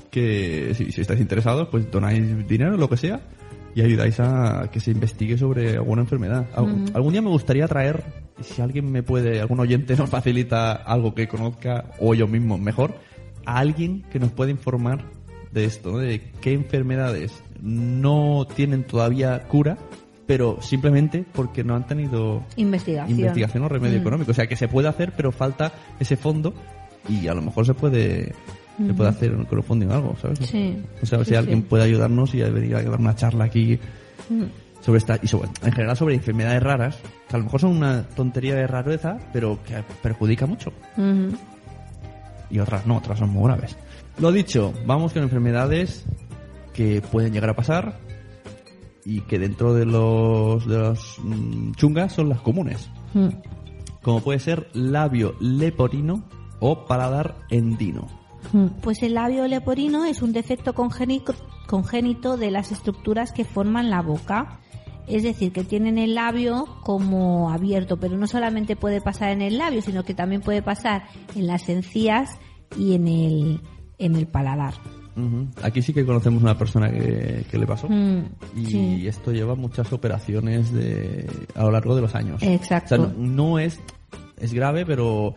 [0.09, 3.21] que si, si estáis interesados, pues donáis dinero, lo que sea,
[3.75, 6.47] y ayudáis a que se investigue sobre alguna enfermedad.
[6.55, 8.03] Al- Algún día me gustaría traer,
[8.41, 12.95] si alguien me puede, algún oyente nos facilita algo que conozca, o yo mismo mejor,
[13.45, 15.05] a alguien que nos pueda informar
[15.51, 15.97] de esto, ¿no?
[15.99, 19.77] de qué enfermedades no tienen todavía cura,
[20.25, 23.19] pero simplemente porque no han tenido Investigación.
[23.19, 24.01] investigación o remedio Mm.
[24.01, 24.31] económico.
[24.31, 26.53] O sea, que se puede hacer, pero falta ese fondo
[27.09, 28.33] y a lo mejor se puede
[28.75, 30.39] se puede hacer un crowdfunding o algo, ¿sabes?
[30.39, 30.75] Sí.
[31.01, 31.65] O sea, Sí, si alguien sí.
[31.69, 33.77] puede ayudarnos y venir a dar una charla aquí
[34.29, 34.43] Mm.
[34.83, 38.03] Sobre esta y sobre, en general sobre enfermedades raras, que a lo mejor son una
[38.03, 40.71] tontería de rareza, pero que perjudica mucho.
[42.49, 43.75] Y otras no, otras son muy graves.
[44.19, 46.05] Lo dicho, vamos con enfermedades
[46.73, 47.97] que pueden llegar a pasar
[49.05, 52.89] y que dentro de los de los mm, chungas son las comunes.
[53.13, 53.27] Mm.
[54.01, 56.23] como puede ser labio leporino
[56.59, 58.07] o paladar endino.
[58.81, 61.35] Pues el labio leporino es un defecto congénico-
[61.67, 64.59] congénito de las estructuras que forman la boca.
[65.07, 69.57] Es decir, que tienen el labio como abierto, pero no solamente puede pasar en el
[69.57, 71.03] labio, sino que también puede pasar
[71.35, 72.37] en las encías
[72.77, 73.61] y en el,
[73.97, 74.73] en el paladar.
[75.61, 77.87] Aquí sí que conocemos una persona que, que le pasó.
[77.87, 78.23] Mm,
[78.57, 79.07] Y sí.
[79.07, 82.41] esto lleva muchas operaciones de, a lo largo de los años.
[82.41, 82.95] Exacto.
[82.95, 83.79] O sea, no, no es,
[84.39, 85.35] es grave, pero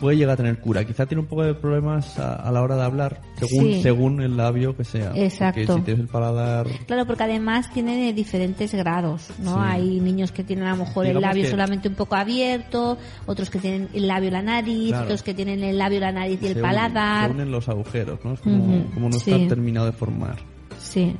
[0.00, 0.84] puede llegar a tener cura.
[0.84, 3.82] Quizá tiene un poco de problemas a, a la hora de hablar, según, Sí.
[3.82, 5.12] según el labio que sea.
[5.14, 5.60] Exacto.
[5.66, 6.66] Porque si tienes el paladar...
[6.86, 9.54] Claro, porque además tiene diferentes grados, ¿no?
[9.54, 9.60] Sí.
[9.62, 13.50] Hay niños que tienen a lo mejor el labio que- solamente un poco abierto, otros
[13.50, 15.04] que tienen el labio y la nariz, Claro.
[15.04, 17.28] otros que tienen el labio, la nariz y el se paladar.
[17.28, 18.34] se unen los agujeros, ¿no?
[18.34, 19.30] Es como, no sí.
[19.32, 20.36] está terminado de formar.
[20.80, 21.14] Sí.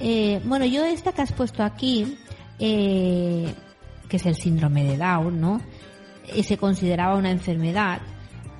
[0.00, 2.16] Eh, bueno, yo esta que has puesto aquí,
[2.58, 3.52] eh,
[4.08, 5.60] que es el síndrome de Down, ¿no?
[6.28, 8.00] Eh, se consideraba una enfermedad,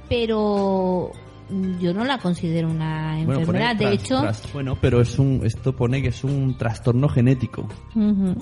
[0.09, 1.11] pero
[1.81, 3.77] yo no la considero una Bueno, pone enfermedad.
[3.77, 7.67] de tras- hecho, tras- bueno, pero es un, esto pone que es un trastorno genético.
[7.95, 8.35] Ujú.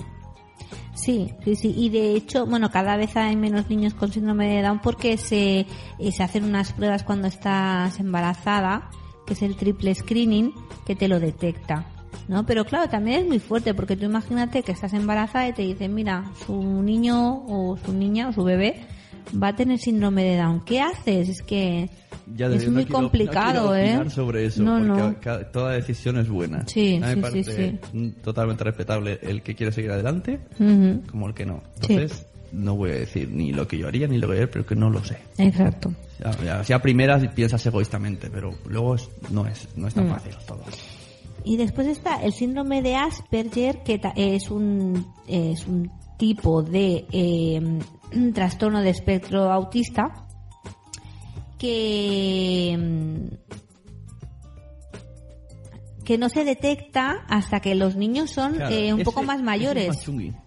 [0.93, 1.73] Sí, sí, sí.
[1.75, 5.65] Y de hecho, bueno, cada vez hay menos niños con síndrome de Down porque se,
[5.99, 8.89] eh, se hacen unas pruebas cuando estás embarazada,
[9.25, 10.53] que es el triple screening,
[10.85, 11.85] que te lo detecta.
[12.27, 12.45] ¿No?
[12.45, 15.93] Pero claro, también es muy fuerte porque tú imagínate que estás embarazada y te dicen,
[15.93, 18.85] mira, su niño o su niña o su bebé
[19.41, 20.61] va a tener síndrome de Down.
[20.65, 21.29] ¿Qué haces?
[21.29, 21.89] Es que
[22.35, 24.09] Ya es de- no muy quiero- complicado, no ¿eh?
[24.09, 26.65] sobre eso, No, porque toda decisión es buena.
[26.67, 31.01] Sí, A sí, sí, mm, totalmente respetable el que quiere seguir adelante Ujú.
[31.09, 31.61] como el que no.
[31.81, 31.93] Sí.
[31.93, 34.65] Entonces, no voy a decir ni lo que yo haría ni lo que haría, pero
[34.65, 35.17] que no lo sé.
[35.37, 35.93] Exacto.
[36.19, 38.95] Ya, ya, si a primeras piensas egoístamente, pero luego
[39.31, 40.11] no es no es tan Mm.
[40.11, 40.61] fácil todo.
[41.43, 47.79] Y después está el síndrome de Asperger, que es un, es un tipo de eh,
[48.33, 50.27] trastorno de espectro autista
[51.57, 53.35] que, mm,
[56.03, 59.35] que no se detecta hasta que los niños son Claro, eh, un ese- poco más
[59.35, 59.87] ese es mayores.
[59.87, 60.05] más.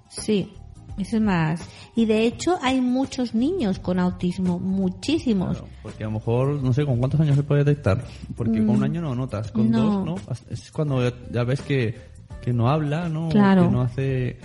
[0.08, 0.52] Sí,
[0.98, 1.68] eso es más.
[1.96, 5.58] Y de hecho hay muchos niños con autismo, muchísimos.
[5.58, 8.04] Claro, porque a lo mejor, no sé, ¿con cuántos años se puede detectar?
[8.36, 9.70] Porque con un año no notas, con Mm.
[9.70, 9.82] No.
[9.82, 10.14] dos, ¿no?
[10.50, 11.94] Es cuando ya, ya ves que,
[12.42, 13.28] que no habla, ¿no?
[13.28, 13.66] Claro.
[13.66, 14.38] Que no hace...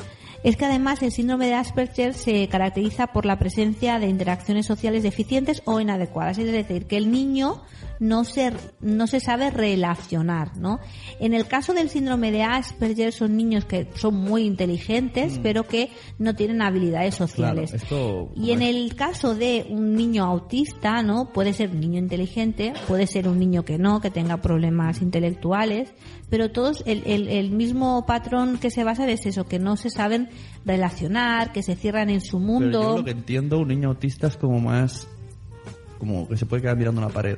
[0.44, 5.04] Es que además el síndrome de Asperger se caracteriza por la presencia de interacciones sociales
[5.04, 7.62] deficientes o inadecuadas, es decir, que el niño
[8.00, 10.80] no se, no se sabe relacionar, ¿no?
[11.20, 15.90] En el caso del síndrome de Asperger son niños que son muy inteligentes, pero que
[16.18, 17.74] no tienen habilidades sociales.
[17.74, 17.78] Mm.
[17.88, 18.32] Claro, esto...
[18.36, 21.32] Y en el caso de un niño autista, ¿no?
[21.34, 25.94] Puede ser un niño inteligente, puede ser un niño que no, que tenga problemas intelectuales,
[26.30, 29.90] pero todos el, el, el mismo patrón que se basa es eso, que no se
[29.90, 30.30] saben
[30.66, 32.82] relacionar, que se cierran en su Pero mundo.
[32.82, 35.08] yo lo que entiendo, un niño autista es como más...
[35.98, 37.38] Como que se puede quedar mirando una pared.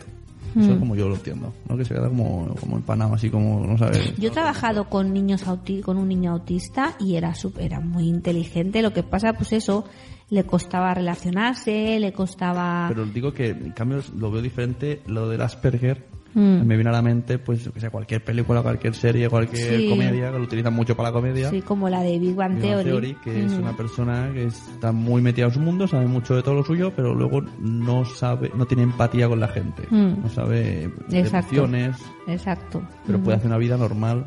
[0.55, 0.73] Eso Mm.
[0.73, 1.77] es como yo lo entiendo, ¿no?
[1.77, 4.15] Que se queda como, como empanado, así como, no sabes...
[4.17, 8.07] Yo he trabajado con niños auti con un niño autista y era sup- era muy
[8.09, 8.81] inteligente.
[8.81, 9.85] Lo que pasa, pues eso,
[10.29, 12.85] le costaba relacionarse, le costaba.
[12.89, 16.65] Pero digo que, en cambio, lo veo diferente, lo del Asperger, Mm.
[16.65, 19.89] me viene a la mente, pues, que sea cualquier película, cualquier serie, cualquier Sí.
[19.89, 21.49] comedia, que lo utilizan mucho para la comedia.
[21.49, 23.15] Sí, como la de Big Bang Bang Theory.
[23.23, 23.61] que es Ujú.
[23.61, 26.93] una persona que está muy metida en su mundo, sabe mucho de todo lo suyo,
[26.95, 30.21] pero luego no sabe, no tiene empatía con la gente, Mm.
[30.23, 31.55] no sabe Exacto.
[31.55, 32.81] emociones, Exacto.
[33.05, 34.25] pero puede hacer una vida normal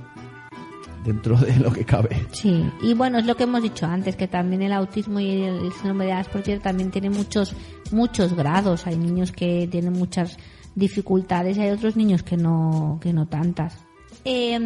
[1.05, 2.27] dentro de lo que cabe.
[2.33, 5.71] Sí, y bueno, es lo que hemos dicho antes, que también el autismo y el
[5.73, 7.55] síndrome de Asperger también tiene muchos,
[7.93, 8.87] muchos grados.
[8.87, 10.39] Hay niños que tienen muchas
[10.75, 13.77] dificultades hay otros niños que no, que no tantas.
[14.25, 14.59] Eh,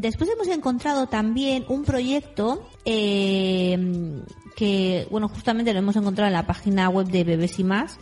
[0.00, 4.22] después hemos encontrado también un proyecto eh,
[4.54, 7.98] que, bueno, justamente lo hemos encontrado en la página web de Bebés y Más,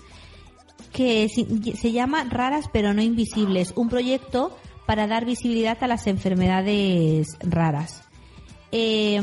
[0.93, 7.29] que se llama Raras pero no invisibles, un proyecto para dar visibilidad a las enfermedades
[7.41, 8.03] raras.
[8.73, 9.21] Eh,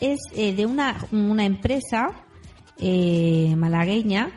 [0.00, 2.26] es de una, una empresa
[2.84, 4.32] eh, malagueña,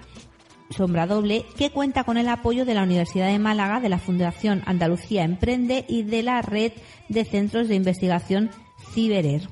[0.69, 4.63] Sombra Doble, que cuenta con el apoyo de la Universidad de Málaga, de la Fundación
[4.65, 6.73] Andalucía Emprende y de la Red
[7.09, 8.49] de Centros de Investigación
[8.93, 9.47] Ciberer.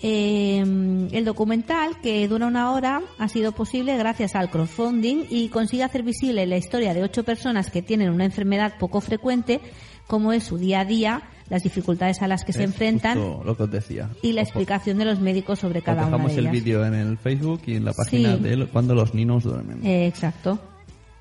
[0.00, 5.82] Eh, el documental, que dura una hora, ha sido posible gracias al crowdfunding y consigue
[5.82, 9.60] hacer visible la historia de ocho personas que tienen una enfermedad poco frecuente,
[10.06, 13.62] como es su día a día, las dificultades a las que se enfrentan lo que
[13.64, 14.10] os decía.
[14.22, 17.16] y la explicación de los médicos sobre cada una dejamos de el vídeo en el
[17.18, 18.42] Facebook y en la página Sí.
[18.42, 19.84] de cuando los niños duermen.
[19.86, 20.58] Eh, exacto.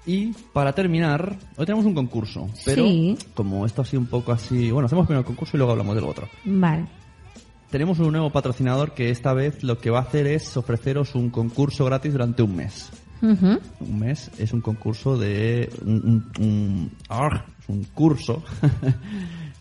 [0.05, 3.17] Y para terminar, hoy tenemos un concurso, pero Sí.
[3.33, 5.95] como esto ha sido un poco así, bueno, hacemos primero el concurso y luego hablamos
[5.95, 6.27] del otro.
[6.45, 6.85] Vale.
[7.69, 11.29] Tenemos un nuevo patrocinador que esta vez lo que va a hacer es ofreceros un
[11.29, 12.89] concurso gratis durante un mes.
[13.21, 15.91] Un mes es un concurso de un,
[16.37, 18.43] un- un- ah, es un curso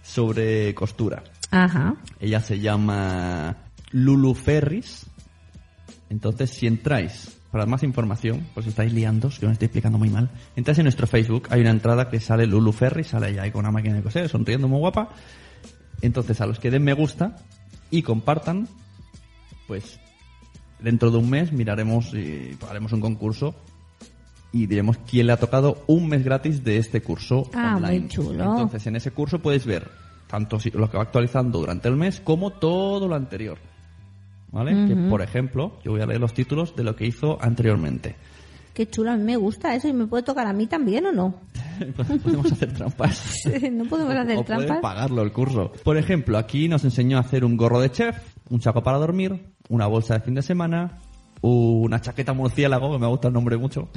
[0.07, 1.25] sobre costura.
[1.51, 1.97] Ajá.
[2.21, 3.57] Ella se llama
[3.91, 5.07] Lulu Ferris.
[6.09, 10.31] Entonces, si entráis para más información, pues estáis liando, que me estoy explicando muy mal,
[10.55, 13.61] entráis en nuestro Facebook, hay una entrada que sale Lulu Ferris, sale ella ahí con
[13.61, 15.11] una máquina de coser, sonriendo muy guapa.
[16.03, 17.37] Entonces, a los que den me gusta
[17.91, 18.69] y compartan,
[19.67, 19.99] pues
[20.81, 23.55] dentro de un mes miraremos y haremos un concurso
[24.63, 28.01] y diremos quién le ha tocado un mes gratis de este curso Ah, online.
[28.01, 28.43] muy chulo.
[28.45, 29.89] Entonces, en ese curso puedes ver
[30.29, 33.59] tanto lo que va actualizando durante el mes como todo lo anterior.
[34.51, 34.87] ¿Vale?
[34.89, 38.17] Que, por ejemplo, yo voy a leer los títulos de lo que hizo anteriormente.
[38.73, 41.13] Qué chulo, a mí me gusta eso y me puede tocar a mí también o
[41.13, 41.35] no.
[42.23, 43.43] Podemos hacer trampas.
[43.73, 44.79] no podemos hacer o puedes trampas.
[44.81, 45.73] pagarlo el curso.
[45.85, 48.17] Por ejemplo, aquí nos enseñó a hacer un gorro de chef,
[48.51, 51.01] un saco para dormir, una bolsa de fin de semana,
[51.43, 53.89] una chaqueta murciélago, que me gusta el nombre mucho,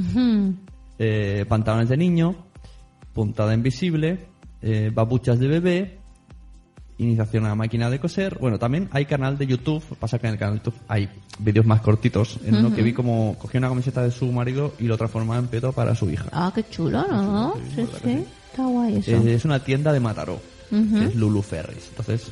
[0.97, 2.35] eh, pantalones de niño,
[3.13, 4.27] puntada invisible,
[4.61, 5.99] eh, babuchas de bebé,
[6.97, 8.37] iniciación a la máquina de coser.
[8.39, 11.65] Bueno, también hay canal de YouTube, pasa que en el canal de YouTube hay vídeos
[11.65, 14.97] más cortitos, en uno que vi como cogía una camiseta de su marido y lo
[14.97, 16.29] transformaba en peto para su hija.
[16.31, 17.55] Ah, qué chulo, ¿no?
[17.75, 18.25] Sí, sí.
[18.51, 19.11] Está guay eso.
[19.11, 21.87] Eh, es una tienda de Mataró, que es Lulu Ferris.
[21.89, 22.31] Entonces,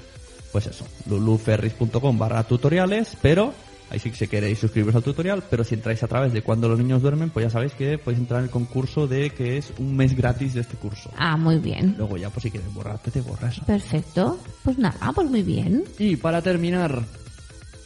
[0.51, 3.53] pues eso, luluferris.com barra tutoriales, pero
[3.89, 6.67] ahí sí que si queréis suscribiros al tutorial, pero si entráis a través de cuando
[6.67, 9.71] los niños duermen, pues ya sabéis que podéis entrar en el concurso de que es
[9.79, 11.09] un mes gratis de este curso.
[11.17, 11.95] Ah, muy bien.
[11.97, 13.59] Luego ya, pues si quieres borrarte, te borras.
[13.61, 14.39] Perfecto.
[14.63, 15.83] Pues nada, pues muy bien.
[15.99, 17.01] Y para terminar,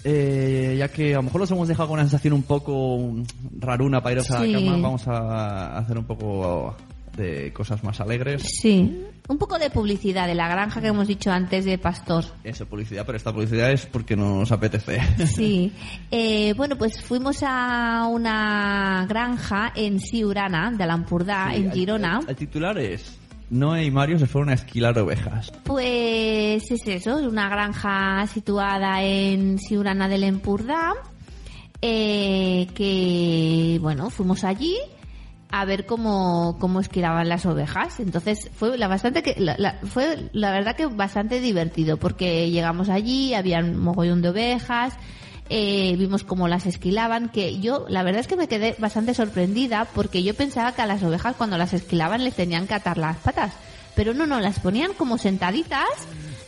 [0.04, 3.14] eh, ya que a lo mejor los hemos dejado con una sensación un poco
[3.60, 4.52] raruna para iros a Sí.
[4.52, 6.76] la cama, vamos a hacer un poco
[7.22, 8.44] de cosas más alegres.
[8.62, 9.06] Sí.
[9.28, 12.26] Un poco de publicidad de la granja que hemos dicho antes de Pastor.
[12.44, 15.00] Eso, publicidad, pero esta publicidad es porque nos apetece.
[15.28, 15.72] Sí.
[16.10, 22.20] Eh, bueno, pues fuimos a una granja en Siurana, de Alampurdá, Sí, en el- Girona.
[22.24, 23.18] El, el titular es
[23.52, 25.52] Noé y Mario se fueron a esquilar ovejas.
[25.64, 30.94] Pues es eso, es una granja situada en Siurana del Empurdá,
[31.82, 34.78] eh, que, bueno, fuimos allí
[35.52, 38.00] a ver cómo, cómo esquilaban las ovejas.
[38.00, 42.90] Entonces fue la bastante que, la, la- fue la verdad que bastante divertido, porque llegamos
[42.90, 44.94] allí, había un mogollón de ovejas,
[45.50, 49.86] eh, vimos cómo las esquilaban, que yo la verdad es que me quedé bastante sorprendida
[49.94, 53.18] porque yo pensaba que a las ovejas cuando las esquilaban les tenían que atar las
[53.18, 53.52] patas,
[53.96, 55.90] pero no, no, las ponían como sentaditas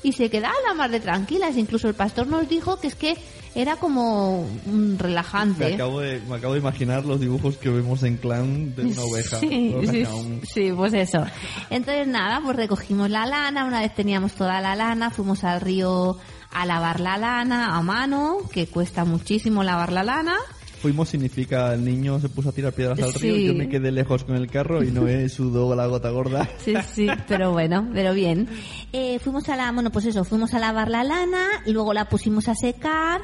[0.04, 1.58] y se quedaban la de tranquilas.
[1.58, 3.18] Incluso el pastor nos dijo que es que
[3.56, 5.74] era como Me relajante.
[5.76, 9.40] acabo, de, me acabo de imaginar los dibujos que vemos en Clan de una oveja.
[9.40, 10.06] Sí, sí,
[10.52, 11.26] sí, pues eso.
[11.70, 16.18] Entonces nada, pues recogimos la lana, una vez teníamos toda la lana, fuimos al río
[16.52, 20.36] a lavar la lana a mano, que cuesta muchísimo lavar la lana.
[20.84, 23.48] Fuimos significa el niño se puso a tirar piedras al río, Sí.
[23.48, 26.46] yo me quedé lejos con el carro y Noé sudó la gota gorda.
[26.60, 28.50] Sí, sí, pero bueno, pero bien.
[28.92, 32.50] Eh, fuimos a la, bueno, pues eso, fuimos a lavar la lana, luego la pusimos
[32.50, 33.22] a secar,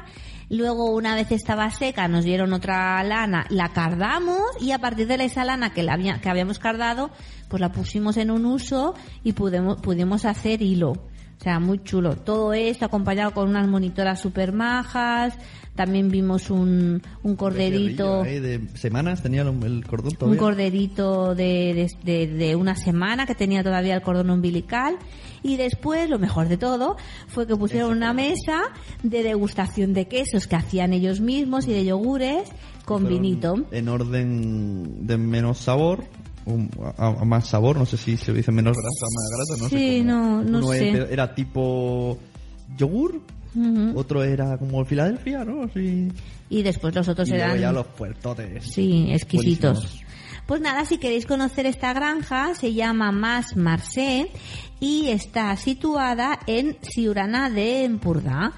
[0.48, 5.22] luego una vez estaba seca nos dieron otra lana, la cardamos y a partir de
[5.22, 7.10] esa lana que, la había- que habíamos cardado,
[7.48, 10.94] pues la pusimos en un uso y pudimos, pudimos hacer hilo.
[11.40, 12.16] O sea, muy chulo.
[12.16, 15.32] Todo esto acompañado con unas monitoras super majas.
[15.74, 18.20] También vimos un, un corderito.
[18.22, 20.38] Ahí de semanas tenía el, cordón Un todavía.
[20.38, 24.96] corderito de, de, de- de una semana que tenía todavía el cordón umbilical.
[25.42, 26.98] Y después, lo mejor de todo,
[27.28, 28.60] fue que pusieron una mesa
[29.02, 32.50] de degustación de quesos que hacían ellos mismos y de yogures
[32.84, 33.54] con Fueron vinito.
[33.70, 36.04] En orden de menos sabor
[36.50, 39.68] un- a, a más sabor, no sé si se dice menos grasa, más grasa, no
[39.68, 39.78] sé.
[39.78, 40.10] Sí, cómo.
[40.12, 41.12] no- no Uno sé.
[41.12, 42.18] Era, tipo
[42.76, 43.20] yogur,
[43.94, 45.68] otro era como Filadelfia, ¿no?
[46.48, 47.60] Y después los otros Y luego eran...
[47.60, 48.64] ya los puertotes.
[48.64, 49.78] Sí, exquisitos.
[49.78, 50.10] Buenísimos.
[50.46, 54.30] Pues nada, si queréis conocer esta granja, se llama Mas Marché
[54.80, 58.52] y está situada en Siurana de Empurdá.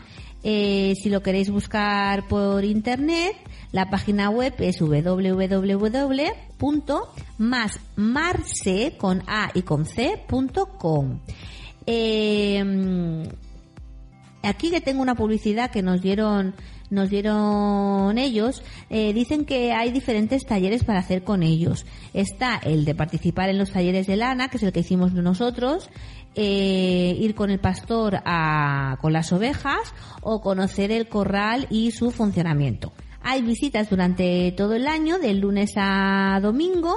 [0.44, 3.36] Eh, si lo queréis buscar por internet,
[3.70, 4.80] la página web es
[9.26, 11.20] a y con c.com.
[11.86, 13.28] Eh,
[14.42, 16.54] aquí que tengo una publicidad que nos dieron
[16.92, 22.84] nos dieron ellos eh, dicen que hay diferentes talleres para hacer con ellos está el
[22.84, 25.90] de participar en los talleres de lana que es el que hicimos nosotros
[26.34, 32.10] eh, ir con el pastor a, con las ovejas o conocer el corral y su
[32.10, 36.96] funcionamiento hay visitas durante todo el año del lunes a domingo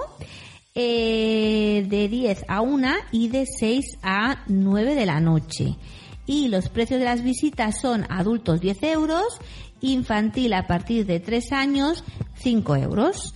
[0.77, 5.77] eh, de 10 a 1 y de 6 a 9 de la noche.
[6.25, 9.39] Y los precios de las visitas son adultos 10 euros,
[9.93, 12.03] infantil a partir de 3 años
[12.35, 13.33] 5 euros.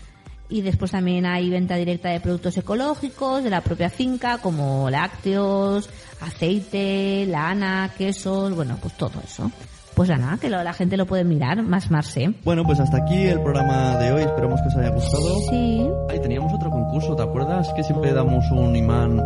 [0.52, 5.88] Y después también hay venta directa de productos ecológicos de la propia finca, como lácteos,
[6.22, 9.52] aceite, lana, quesos, bueno, pues todo eso.
[9.94, 12.34] Pues nada, que lo- la gente lo puede mirar, más Marse.
[12.46, 14.22] Bueno, pues hasta aquí el programa de hoy.
[14.24, 15.40] Esperamos que os haya gustado.
[15.50, 15.88] Sí.
[16.10, 17.72] Ahí teníamos otro concurso, ¿te acuerdas?
[17.76, 19.20] Que siempre damos un imán.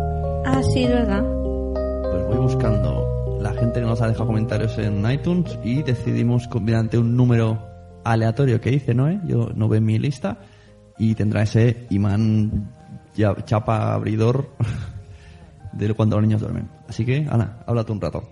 [0.44, 1.22] Ah, sí, es verdad.
[1.22, 3.03] Pues voy buscando
[3.44, 7.62] la gente que nos ha dejado comentarios en iTunes y decidimos mediante un número
[8.02, 9.06] aleatorio que hice, ¿no?
[9.06, 9.20] eh?
[9.26, 10.38] Yo no veo mi lista
[10.96, 12.72] y tendrá ese imán
[13.44, 14.48] chapa abridor
[15.74, 16.70] de cuando los niños duermen.
[16.88, 18.22] Así que, Ana, háblate un rato.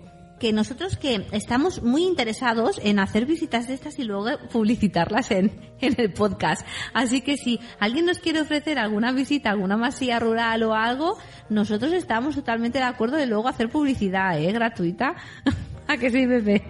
[0.43, 5.53] Que nosotros que estamos muy interesados en hacer visitas de estas y luego publicitarlas en,
[5.79, 6.67] en el podcast.
[6.93, 11.17] Así que si alguien nos quiere ofrecer alguna visita, alguna masía rural o algo,
[11.47, 14.51] nosotros estamos totalmente de acuerdo de luego hacer publicidad, ¿eh?
[14.51, 15.15] Gratuita.
[15.87, 16.61] ¿A que sí, Pepe?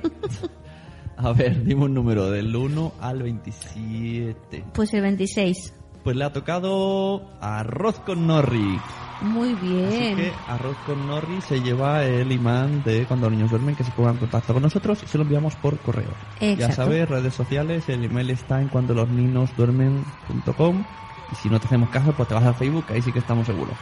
[1.17, 4.65] A ver, dime un número del 1 al 27.
[4.71, 5.74] Pues el 26.
[6.03, 8.80] pues le ha tocado arroz con Norri.
[9.24, 10.15] Muy Así bien.
[10.17, 13.91] que arroz con Norri se lleva el imán de cuando los niños duermen que se
[13.91, 16.11] pongan en contacto con nosotros y se lo enviamos por correo.
[16.39, 20.84] Ya sabes, redes sociales, el email está en cuando los niños duermen.com
[21.32, 23.47] y si no te hacemos caso, pues te vas a Facebook, ahí sí que estamos
[23.47, 23.76] seguros.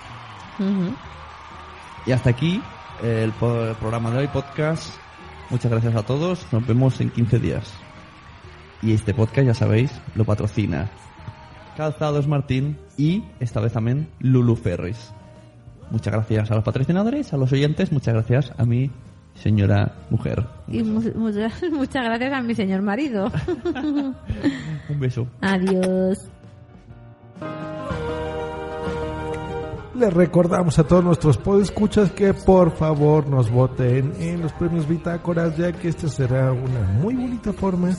[2.05, 2.61] Y hasta aquí
[3.01, 4.95] el, el programa de hoy, podcast.
[5.49, 6.45] Muchas gracias a todos.
[6.51, 7.73] Nos vemos en 15 días.
[8.81, 10.89] Y este podcast, ya sabéis, lo patrocina
[11.77, 15.13] Calzados Martín y esta vez también Lulu Ferris.
[15.91, 18.89] Muchas gracias a los patrocinadores, a los oyentes, muchas gracias a mi
[19.35, 20.45] señora mujer.
[20.67, 23.29] Y mu- muchas, muchas gracias a mi señor marido.
[24.89, 25.27] Un beso.
[25.41, 26.17] Adiós.
[29.95, 35.55] Les recordamos a todos nuestros podescuchas que por favor nos voten en los premios Bitácoras,
[35.57, 37.89] ya que esta será una muy bonita forma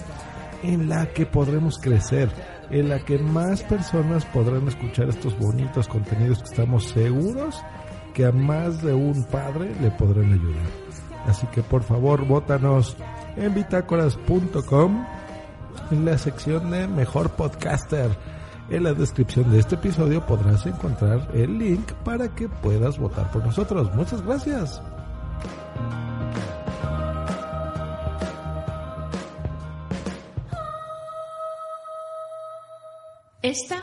[0.63, 2.31] en la que podremos crecer,
[2.71, 7.63] en la que más personas podrán escuchar estos bonitos contenidos que estamos seguros
[8.13, 10.67] que a más de un padre le podrán ayudar.
[11.27, 12.97] Así que por favor, votanos
[13.37, 15.07] en bitácoras.com
[15.91, 18.11] en la sección de Mejor Podcaster.
[18.71, 23.45] En la descripción de este episodio podrás encontrar el link para que puedas votar por
[23.45, 23.95] nosotros.
[23.95, 24.81] Muchas gracias.
[33.43, 33.83] Esta